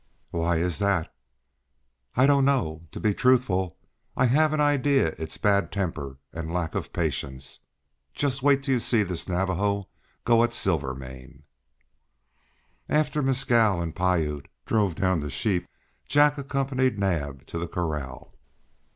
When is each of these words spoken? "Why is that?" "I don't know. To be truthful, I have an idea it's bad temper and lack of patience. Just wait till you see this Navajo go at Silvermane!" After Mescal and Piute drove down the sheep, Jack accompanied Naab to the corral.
"Why 0.31 0.57
is 0.57 0.79
that?" 0.79 1.13
"I 2.15 2.25
don't 2.25 2.43
know. 2.43 2.87
To 2.91 2.99
be 2.99 3.13
truthful, 3.13 3.77
I 4.17 4.25
have 4.25 4.51
an 4.51 4.59
idea 4.59 5.09
it's 5.19 5.37
bad 5.37 5.71
temper 5.71 6.17
and 6.33 6.51
lack 6.51 6.73
of 6.73 6.91
patience. 6.91 7.59
Just 8.11 8.41
wait 8.41 8.63
till 8.63 8.73
you 8.73 8.79
see 8.79 9.03
this 9.03 9.29
Navajo 9.29 9.89
go 10.23 10.43
at 10.43 10.53
Silvermane!" 10.53 11.43
After 12.89 13.21
Mescal 13.21 13.79
and 13.79 13.95
Piute 13.95 14.47
drove 14.65 14.95
down 14.95 15.19
the 15.19 15.29
sheep, 15.29 15.67
Jack 16.07 16.35
accompanied 16.39 16.97
Naab 16.97 17.45
to 17.45 17.59
the 17.59 17.67
corral. 17.67 18.33